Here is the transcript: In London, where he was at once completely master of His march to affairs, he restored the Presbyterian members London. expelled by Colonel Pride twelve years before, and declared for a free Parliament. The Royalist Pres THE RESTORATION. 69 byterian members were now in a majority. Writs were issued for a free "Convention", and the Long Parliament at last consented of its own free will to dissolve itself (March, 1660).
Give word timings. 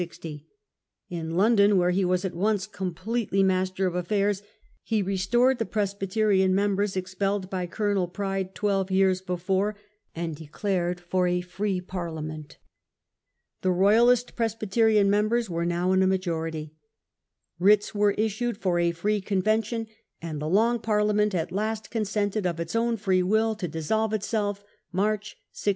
In 1.11 1.35
London, 1.37 1.77
where 1.77 1.91
he 1.91 2.03
was 2.03 2.25
at 2.25 2.33
once 2.33 2.65
completely 2.65 3.43
master 3.43 3.85
of 3.85 3.93
His 3.93 3.97
march 4.01 4.07
to 4.09 4.13
affairs, 4.15 4.41
he 4.81 5.01
restored 5.03 5.59
the 5.59 5.65
Presbyterian 5.67 6.55
members 6.55 6.95
London. 6.95 7.01
expelled 7.03 7.49
by 7.51 7.67
Colonel 7.67 8.07
Pride 8.07 8.55
twelve 8.55 8.89
years 8.89 9.21
before, 9.21 9.75
and 10.15 10.35
declared 10.35 10.99
for 10.99 11.27
a 11.27 11.39
free 11.41 11.79
Parliament. 11.81 12.57
The 13.61 13.69
Royalist 13.69 14.35
Pres 14.35 14.55
THE 14.55 14.65
RESTORATION. 14.65 15.01
69 15.05 15.05
byterian 15.05 15.09
members 15.11 15.49
were 15.51 15.65
now 15.67 15.91
in 15.91 16.01
a 16.01 16.07
majority. 16.07 16.73
Writs 17.59 17.93
were 17.93 18.11
issued 18.13 18.57
for 18.57 18.79
a 18.79 18.91
free 18.93 19.21
"Convention", 19.21 19.85
and 20.19 20.41
the 20.41 20.49
Long 20.49 20.79
Parliament 20.79 21.35
at 21.35 21.51
last 21.51 21.91
consented 21.91 22.47
of 22.47 22.59
its 22.59 22.75
own 22.75 22.97
free 22.97 23.21
will 23.21 23.53
to 23.53 23.67
dissolve 23.67 24.13
itself 24.13 24.63
(March, 24.91 25.35
1660). 25.53 25.69